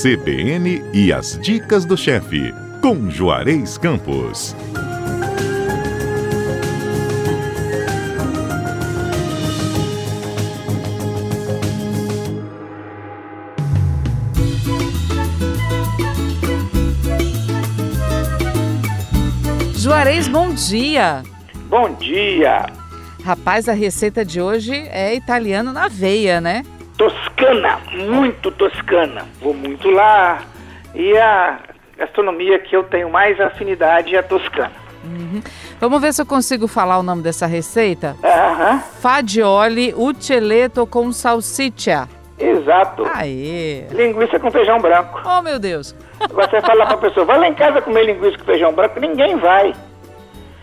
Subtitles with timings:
[0.00, 4.54] CBN e as dicas do chefe, com Juarez Campos.
[19.74, 21.24] Juarez, bom dia.
[21.68, 22.66] Bom dia.
[23.24, 26.62] Rapaz, a receita de hoje é italiano na veia, né?
[26.98, 29.24] Toscana, muito toscana.
[29.40, 30.42] Vou muito lá.
[30.94, 31.60] E a
[31.96, 34.72] gastronomia que eu tenho mais afinidade é a toscana.
[35.04, 35.40] Uhum.
[35.80, 38.16] Vamos ver se eu consigo falar o nome dessa receita?
[38.22, 38.80] Aham.
[39.00, 42.08] Fagioli uccelletto com salsiccia.
[42.36, 43.06] Exato.
[43.14, 43.86] Aê!
[43.90, 45.20] Linguiça com feijão branco.
[45.24, 45.94] Oh, meu Deus!
[46.30, 49.72] Você fala pra pessoa, vai lá em casa comer linguiça com feijão branco, ninguém vai.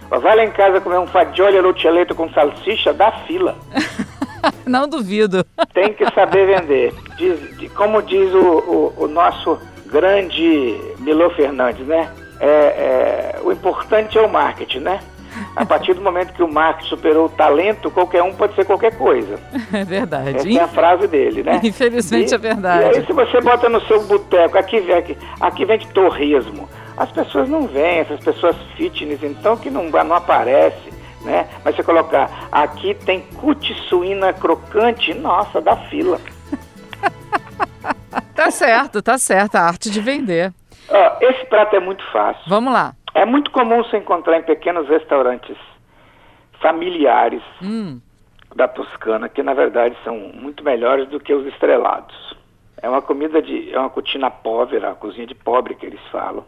[0.10, 3.56] Vai lá em casa comer um fagioli lucelletto com salsicha, dá fila.
[4.66, 5.46] Não duvido.
[5.74, 6.94] Tem que saber vender.
[7.18, 12.10] Diz- como diz o, o- o nosso grande Milô Fernandes, né?
[12.40, 15.00] É, é, o importante é o marketing, né?
[15.56, 18.98] A partir do momento que o marketing superou o talento, qualquer um pode ser qualquer
[18.98, 19.38] coisa.
[19.74, 20.38] É verdade.
[20.38, 21.60] Essa é a frase dele, né?
[21.64, 22.84] Infelizmente E- é verdade.
[22.96, 27.12] E aí se você bota no seu boteco, aqui, vem- aqui, aqui vende torresmo, as
[27.12, 30.94] pessoas não vêm, essas pessoas fitness, então que não, não aparece,
[31.26, 31.50] né?
[31.66, 36.20] Mas você colocar, aqui tem cuti suína crocante, nossa, dá fila.
[38.34, 39.56] Tá certo, tá certo.
[39.56, 40.54] A arte de vender.
[40.90, 42.44] Ó, esse prato é muito fácil.
[42.48, 42.94] Vamos lá.
[43.14, 45.56] É muito comum você encontrar em pequenos restaurantes
[46.62, 48.00] familiares Hum,
[48.56, 52.36] da Toscana, que na verdade são muito melhores do que os estrelados.
[52.82, 53.74] É uma comida de.
[53.74, 56.46] é uma cucina povera, uma cozinha de pobre que eles falam.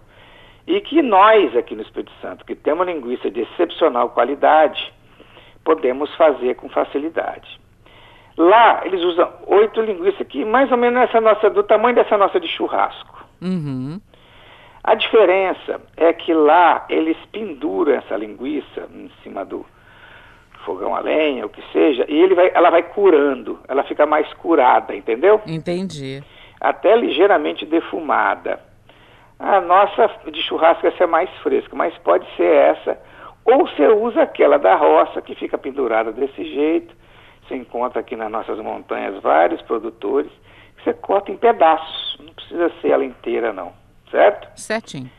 [0.67, 4.93] E que nós aqui no Espírito Santo, que temos linguiça de excepcional qualidade,
[5.63, 7.59] podemos fazer com facilidade.
[8.37, 12.39] Lá eles usam oito linguiças que mais ou menos essa nossa, do tamanho dessa nossa
[12.39, 13.25] de churrasco.
[13.41, 13.99] uhum.
[14.83, 19.65] A diferença é que lá eles penduram essa linguiça em cima do
[20.63, 24.31] fogão a lenha, o que seja, e ele vai, ela vai curando, ela fica mais
[24.33, 25.41] curada, entendeu?
[25.45, 26.23] Entendi.
[26.59, 28.66] Até ligeiramente defumada.
[29.39, 32.99] A nossa de churrasco essa é mais fresca, mas pode ser essa.
[33.45, 36.95] Ou você usa aquela da roça que fica pendurada desse jeito.
[37.47, 40.31] Você encontra aqui nas nossas montanhas vários produtores.
[40.83, 43.73] Você corta em pedaços, não precisa ser ela inteira não,
[44.11, 44.49] certo?
[44.59, 45.09] Certinho.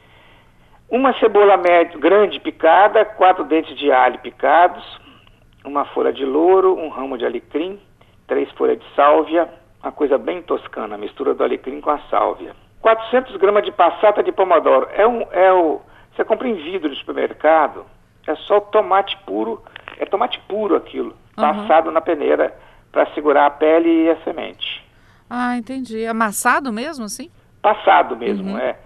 [0.91, 4.83] Uma cebola médio, grande picada, quatro dentes de alho picados,
[5.65, 7.79] uma folha de louro, um ramo de alecrim,
[8.27, 9.49] três folhas de sálvia,
[9.83, 12.55] uma coisa bem toscana, a mistura do alecrim com a sálvia.
[12.89, 14.89] 400 gramas de passata de pomodoro.
[14.95, 15.83] É um, é o,
[16.15, 17.85] você compra em vidro no supermercado,
[18.27, 19.63] é só tomate puro,
[19.99, 22.55] é tomate puro aquilo, passado na peneira
[22.91, 24.83] para segurar a pele e a semente.
[25.29, 26.07] Ah, entendi.
[26.07, 27.31] Amassado mesmo, assim?
[27.61, 28.79] Passado mesmo, é.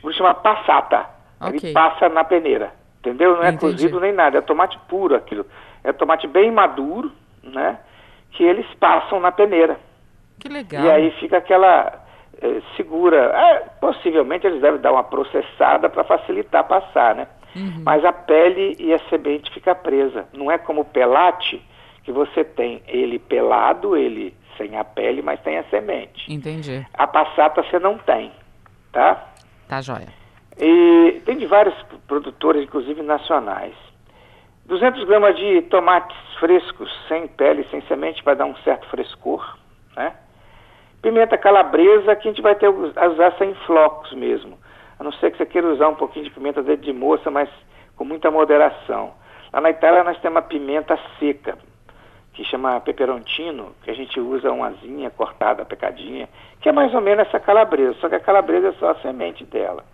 [0.00, 1.04] Por isso chama passata.
[1.38, 1.60] Ok.
[1.62, 3.36] Ele passa na peneira, entendeu?
[3.36, 3.72] Não é Entendi.
[3.72, 5.44] cozido nem nada, é tomate puro aquilo.
[5.84, 7.78] É tomate bem maduro, né?
[8.30, 9.78] Que eles passam na peneira.
[10.38, 10.82] Que legal.
[10.84, 11.99] E aí fica aquela
[12.40, 13.16] eh, segura.
[13.18, 17.26] É, possivelmente eles devem dar uma processada para facilitar passar, né?
[17.54, 17.82] Uhum.
[17.84, 20.26] Mas a pele e a semente fica presa.
[20.32, 21.62] Não é como o pelate,
[22.04, 26.32] que você tem ele pelado, ele sem a pele, mas tem a semente.
[26.32, 26.86] Entendi.
[26.94, 28.30] A passata você não tem,
[28.92, 29.32] tá?
[29.68, 30.08] Tá joia.
[30.58, 31.74] E tem de vários
[32.06, 33.74] produtores, inclusive nacionais.
[34.66, 39.56] 200 gramas de tomates frescos, sem pele, sem semente, para dar um certo frescor.
[39.96, 40.12] Né?
[41.02, 44.58] Pimenta calabresa, que a gente vai ter usar sem flocos mesmo.
[44.98, 47.48] A não ser que você queira usar um pouquinho de pimenta dedo de moça, mas
[47.96, 49.14] com muita moderação.
[49.52, 51.56] Lá na Itália nós temos uma pimenta seca,
[52.34, 56.28] que chama peperoncino, que a gente usa uma asinha cortada, pecadinha,
[56.60, 59.44] que é mais ou menos essa calabresa, só que a calabresa é só a semente
[59.44, 59.84] dela.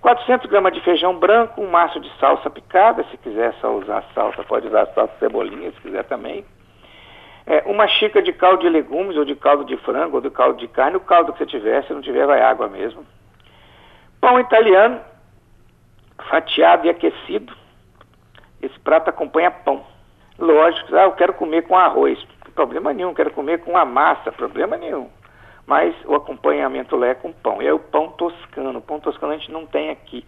[0.00, 4.42] 400 gramas de feijão branco, um maço de salsa picada, se quiser só usar salsa,
[4.44, 6.44] pode usar salsa cebolinha, se quiser também.
[7.46, 10.58] É, uma xícara de caldo de legumes, ou de caldo de frango, ou de caldo
[10.58, 13.04] de carne, o caldo que você tiver, se não tiver, vai água mesmo.
[14.20, 15.00] Pão italiano,
[16.30, 17.52] fatiado e aquecido.
[18.62, 19.84] Esse prato acompanha pão.
[20.38, 22.18] Lógico, ah, eu quero comer com arroz.
[22.54, 25.10] Problema nenhum, quero comer com a massa, problema nenhum.
[25.66, 27.60] Mas o acompanhamento lá é com pão.
[27.60, 28.78] E é o pão toscano.
[28.78, 30.24] O pão toscano a gente não tem aqui.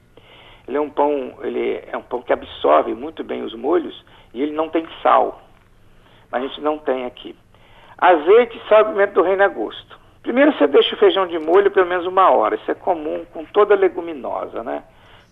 [0.66, 4.04] Ele é um pão, ele é um pão que absorve muito bem os molhos
[4.34, 5.40] e ele não tem sal.
[6.32, 7.36] A gente não tem aqui.
[7.98, 9.98] Azeite, sal e pimenta do reino a gosto.
[10.22, 12.56] Primeiro você deixa o feijão de molho pelo menos uma hora.
[12.56, 14.82] Isso é comum com toda leguminosa, né?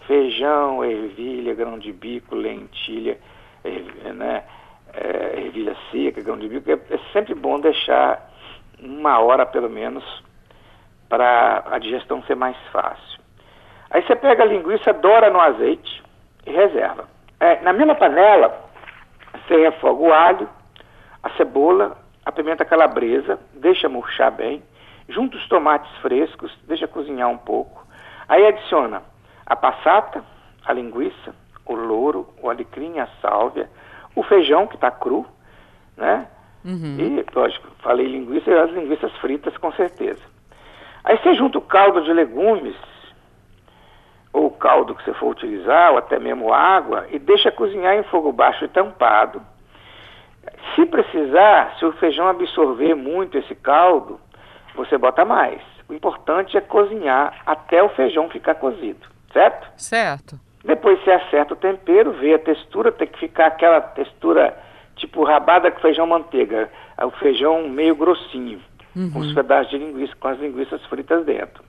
[0.06, 3.18] Feijão, ervilha, grão de bico, lentilha,
[3.64, 4.44] er- né?
[4.92, 6.70] É, ervilha seca, grão de bico.
[6.70, 8.30] É, é sempre bom deixar
[8.80, 10.04] uma hora pelo menos
[11.08, 13.20] para a digestão ser mais fácil.
[13.90, 16.02] Aí você pega a linguiça, dora no azeite
[16.46, 17.08] e reserva.
[17.40, 18.56] É, na mesma panela,
[19.46, 20.48] você refoga o alho,
[21.24, 24.62] a cebola, a pimenta calabresa, deixa murchar bem,
[25.08, 27.82] junta os tomates frescos, deixa cozinhar um pouco.
[28.28, 29.02] Aí adiciona
[29.46, 30.22] a passata,
[30.66, 31.34] a linguiça,
[31.64, 33.70] o louro, o alecrim, a sálvia,
[34.14, 35.26] o feijão que está cru,
[35.96, 36.28] né?
[36.62, 36.96] Uhum.
[36.98, 40.22] E, lógico, falei linguiça e as linguiças fritas com certeza.
[41.02, 42.76] Aí você junta o caldo de legumes,
[44.30, 48.02] ou o caldo que você for utilizar, ou até mesmo água, e deixa cozinhar em
[48.04, 49.40] fogo baixo e tampado.
[50.74, 54.20] Se precisar, se o feijão absorver muito esse caldo,
[54.74, 55.60] você bota mais.
[55.88, 59.68] O importante é cozinhar até o feijão ficar cozido, certo?
[59.76, 60.40] Certo.
[60.64, 64.56] Depois você acerta o tempero, vê a textura, tem que ficar aquela textura
[64.96, 68.60] tipo rabada com feijão manteiga, o feijão meio grossinho,
[68.96, 69.10] uhum.
[69.10, 71.62] com os pedaços de linguiça, com as linguiças fritas dentro.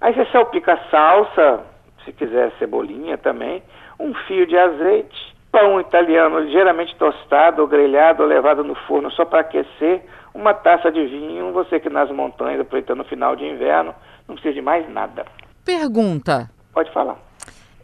[0.00, 1.60] Aí você salpica a salsa,
[2.04, 3.62] se quiser cebolinha também,
[3.98, 9.24] um fio de azeite, pão italiano ligeiramente tostado ou grelhado ou levado no forno só
[9.24, 10.02] para aquecer,
[10.34, 13.94] uma taça de vinho, você que nas montanhas, aproveitando no final de inverno,
[14.28, 15.24] não precisa de mais nada.
[15.64, 16.48] Pergunta.
[16.72, 17.16] Pode falar.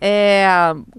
[0.00, 0.46] É,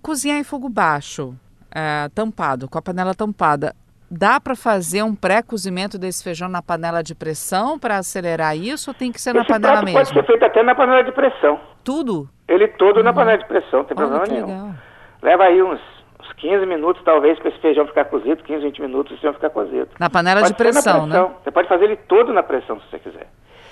[0.01, 1.33] cozinhar em fogo baixo,
[1.73, 3.73] é, tampado, com a panela tampada.
[4.09, 8.93] Dá para fazer um pré-cozimento desse feijão na panela de pressão para acelerar isso ou
[8.93, 9.99] tem que ser Esse na panela mesmo?
[9.99, 11.59] Pode ser feito até na panela de pressão.
[11.83, 12.29] Tudo?
[12.47, 13.03] Ele todo uhum.
[13.03, 14.47] na panela de pressão, não tem Olha, problema nenhum.
[14.47, 14.75] Legal.
[15.21, 15.81] Leva aí uns,
[16.27, 19.49] uns 15 minutos, talvez, para esse feijão ficar cozido, 15, 20 minutos, esse feijão ficar
[19.49, 19.89] cozido.
[19.99, 21.35] Na panela pode de pressão, pressão, né?
[21.43, 23.27] Você pode fazer ele todo na pressão, se você quiser.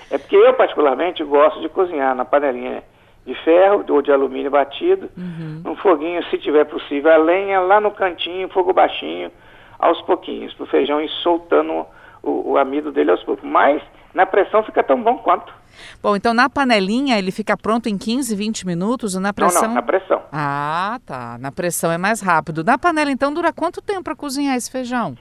[0.09, 2.83] É porque eu, particularmente, gosto de cozinhar na panelinha
[3.25, 5.61] de ferro ou de alumínio batido, uhum.
[5.63, 9.31] num foguinho, se tiver possível, a lenha lá no cantinho, fogo baixinho,
[9.79, 11.85] aos pouquinhos, para o feijão ir soltando
[12.21, 13.43] o, o, amido dele aos poucos.
[13.43, 13.81] Mas
[14.15, 15.53] na pressão fica tão bom quanto.
[16.01, 19.63] Bom, então na panelinha ele fica pronto em 15, 20 minutos ou na pressão?
[19.63, 20.21] Não, não, na pressão.
[20.31, 21.37] Ah, tá.
[21.37, 22.63] Na pressão é mais rápido.
[22.63, 25.15] Na panela, então, dura quanto tempo para cozinhar esse feijão?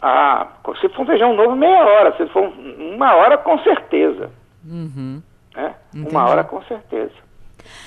[0.00, 0.46] Ah,
[0.80, 2.16] se for um feijão novo, meia hora.
[2.16, 4.30] Se for uma hora, com certeza.
[4.64, 5.22] Uhum.
[5.54, 5.72] É?
[5.94, 7.12] Uma hora, com certeza.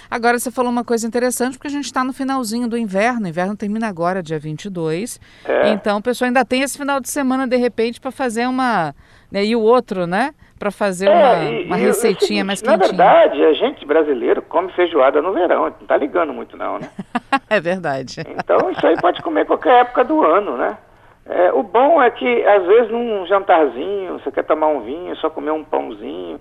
[0.10, 3.26] Agora você falou uma coisa interessante, porque a gente está no finalzinho do inverno.
[3.26, 5.20] O inverno termina agora, dia 22.
[5.46, 5.70] É.
[5.70, 8.94] Então, o pessoal ainda tem esse final de semana, de repente, para fazer uma.
[9.32, 10.34] Né, e o outro, né?
[10.60, 12.88] Para fazer é, uma, e, uma e receitinha seguinte, mais Na quentinha.
[12.90, 15.64] verdade, a gente brasileiro come feijoada no verão.
[15.64, 16.90] Não tá ligando muito, não, né?
[17.50, 18.22] é verdade.
[18.28, 20.78] Então, isso aí pode comer qualquer época do ano, né?
[21.26, 25.30] É, o bom é que, às vezes, num jantarzinho, você quer tomar um vinho, só
[25.30, 26.40] comer um pãozinho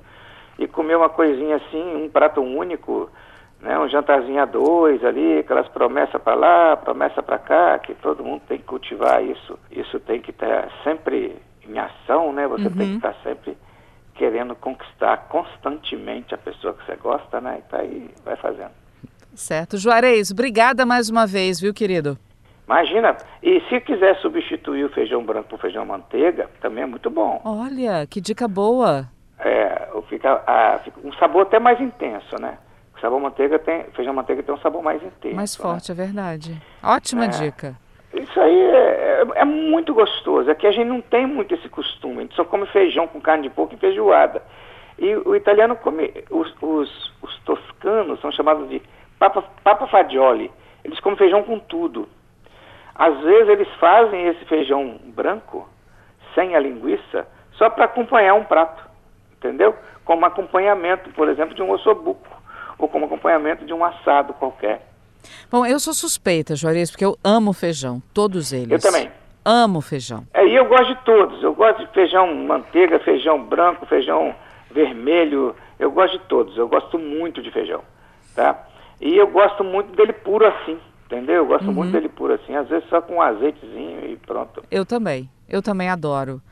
[0.59, 3.09] e comer uma coisinha assim, um prato único,
[3.63, 8.25] né, um jantarzinho a dois ali, aquelas promessas para lá, promessa para cá, que todo
[8.25, 9.57] mundo tem que cultivar isso.
[9.71, 11.37] Isso tem que estar sempre
[11.67, 12.47] em ação, né?
[12.49, 12.77] Você uhum.
[12.77, 13.57] tem que estar sempre
[14.17, 17.61] querendo conquistar constantemente a pessoa que você gosta, né?
[17.61, 18.73] E tá aí, vai fazendo.
[19.35, 19.79] Certo.
[19.79, 22.19] Juarez, obrigada mais uma vez, viu, querido?
[22.67, 27.41] Imagina, e se quiser substituir o feijão branco por feijão manteiga, também é muito bom.
[27.45, 29.09] Olha, que dica boa.
[29.39, 32.59] É, fica, ah, fica um sabor até mais intenso, né?
[33.03, 35.35] O sabor manteiga tem, feijão manteiga tem um sabor mais intenso.
[35.35, 35.63] Mais né?
[35.65, 36.63] forte, é verdade.
[36.85, 37.29] Ótima É.
[37.29, 37.75] dica.
[38.15, 40.49] Isso aí é, é- é muito gostoso.
[40.49, 42.19] Aqui a gente não tem muito esse costume.
[42.19, 44.41] A gente só come feijão com carne de porco e feijoada.
[45.01, 46.15] E o italiano come.
[46.31, 48.81] Os, os, os toscanos são chamados de
[49.19, 50.49] papa, papa fagioli.
[50.85, 52.09] Eles comem feijão com tudo.
[52.95, 55.69] Às vezes eles fazem esse feijão branco,
[56.37, 58.81] sem a linguiça, só para acompanhar um prato.
[59.39, 59.75] Entendeu?
[60.05, 62.41] Como acompanhamento, por exemplo, de um ossobuco.
[62.83, 64.85] Ou como acompanhamento de um assado qualquer.
[65.49, 68.73] Bom, eu sou suspeita, Juarez, porque eu amo feijão, todos eles.
[68.73, 69.09] Eu também.
[69.45, 70.27] Amo feijão.
[70.35, 71.41] É, e eu gosto de todos.
[71.45, 74.35] Eu gosto de feijão manteiga, feijão branco, feijão
[74.69, 75.55] vermelho.
[75.79, 76.57] Eu gosto de todos.
[76.57, 77.83] Eu gosto muito de feijão,
[78.35, 78.67] tá?
[79.01, 81.37] E eu gosto muito dele puro assim, entendeu?
[81.37, 82.57] Eu gosto muito dele puro assim.
[82.57, 84.65] Às vezes só com um azeitezinho e pronto.
[84.69, 85.31] Eu também.
[85.49, 86.43] Eu também adoro.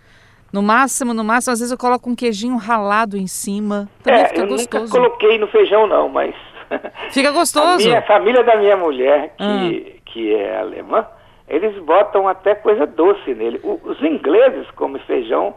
[0.52, 3.88] No máximo, no máximo, às vezes eu coloco um queijinho ralado em cima.
[4.02, 4.85] Também é, fica eu gostoso.
[4.85, 6.35] nunca coloquei no feijão não, mas
[7.12, 7.76] Fica a gostoso.
[7.85, 10.00] minha a família da minha mulher, que, Ah.
[10.07, 11.07] que é alemã,
[11.49, 13.61] eles botam até coisa doce nele.
[13.62, 15.54] O- os ingleses comem feijão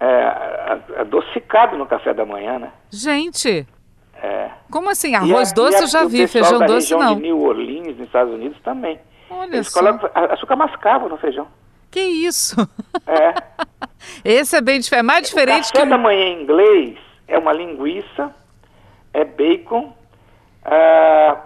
[0.00, 2.72] é, a- adocicado no café da manhã, né?
[2.90, 3.66] Gente,
[4.22, 4.48] É.
[4.70, 5.14] como assim?
[5.14, 7.16] Arroz a- doce a- eu já vi, feijão da doce não.
[7.16, 8.98] de New Orleans, nos Estados Unidos, também.
[9.28, 9.78] Olha Eles só.
[9.80, 11.46] colocam a- açúcar mascavo no feijão.
[11.90, 12.56] Que isso?
[13.06, 13.34] É.
[14.24, 15.90] Esse é bem diferente, mais diferente o que café o...
[15.90, 16.98] da manhã em inglês
[17.28, 18.34] é uma linguiça,
[19.12, 19.92] é bacon,
[20.64, 21.36] ah,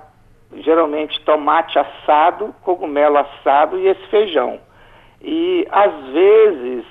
[0.56, 4.58] geralmente tomate assado, cogumelo assado e esse feijão.
[5.20, 6.84] E às vezes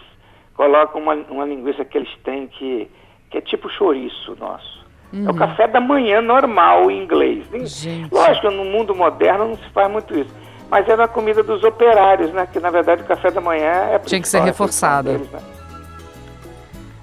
[0.55, 2.89] colocam uma, uma linguiça que eles têm que,
[3.29, 4.83] que é tipo chouriço nosso.
[5.11, 5.25] Uhum.
[5.25, 5.37] É o uhum.
[5.37, 7.45] café da manhã normal em inglês.
[7.79, 8.11] Gente.
[8.11, 10.33] Lógico, no mundo moderno não se faz muito isso.
[10.69, 12.47] Mas é na comida dos operários, né?
[12.51, 15.11] Que na verdade o café da manhã é Tinha que ser reforçado.
[15.11, 15.39] Deles, né?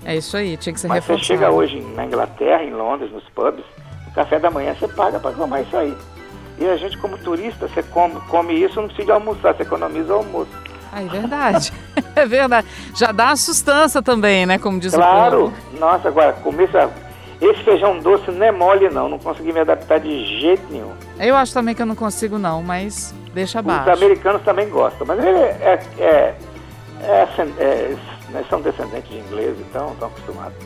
[0.05, 1.27] É isso aí, tinha que ser Mas reforçado.
[1.27, 3.65] Você chega hoje na Inglaterra, em Londres, nos pubs,
[4.09, 5.97] o café da manhã você paga para tomar isso aí.
[6.59, 10.17] E a gente, como turista, você come, come isso, não precisa almoçar, você economiza o
[10.19, 10.51] almoço.
[10.93, 11.73] Ah, é verdade.
[12.17, 12.67] é verdade.
[12.95, 14.59] Já dá uma sustância também, né?
[14.59, 15.47] Como diz claro.
[15.47, 15.79] o Claro.
[15.79, 16.69] Nossa, agora, comer
[17.41, 19.09] esse feijão doce não é mole, não.
[19.09, 20.93] Não consegui me adaptar de jeito nenhum.
[21.19, 23.91] Eu acho também que eu não consigo, não, mas deixa abaixo.
[23.91, 26.35] Os americanos também gostam, mas ele é, é,
[27.03, 27.29] é,
[27.59, 27.97] é,
[28.35, 30.59] é são descendentes de inglês, então estão acostumados.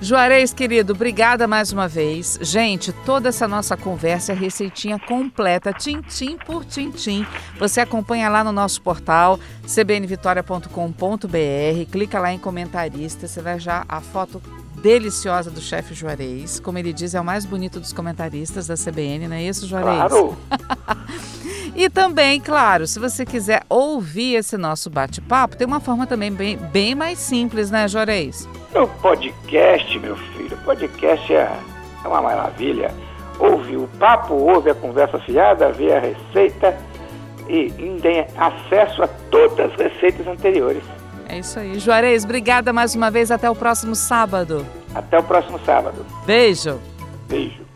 [0.00, 2.38] Juarez, querido, obrigada mais uma vez.
[2.40, 7.26] Gente, toda essa nossa conversa é receitinha completa, tintim por tintim.
[7.58, 14.00] Você acompanha lá no nosso portal cbnvitoria.com.br, clica lá em comentarista, você vai já a
[14.00, 14.40] foto
[14.80, 16.60] deliciosa do chefe Juarez.
[16.60, 19.96] Como ele diz, é o mais bonito dos comentaristas da CBN, não é isso, Juarez?
[19.96, 20.36] Claro!
[21.74, 26.56] e também, claro, se você quiser ouvir esse nosso bate-papo, tem uma forma também bem,
[26.56, 28.48] bem mais simples, né, Juarez?
[28.74, 31.50] O podcast, meu filho, o podcast é,
[32.04, 32.92] é uma maravilha.
[33.38, 36.76] Ouve o papo, ouve a conversa fiada, vê a receita
[37.48, 37.70] e
[38.02, 40.82] tem acesso a todas as receitas anteriores.
[41.28, 41.78] É isso aí.
[41.78, 43.30] Juarez, obrigada mais uma vez.
[43.30, 44.66] Até o próximo sábado.
[44.94, 46.04] Até o próximo sábado.
[46.26, 46.80] Beijo.
[47.28, 47.67] Beijo.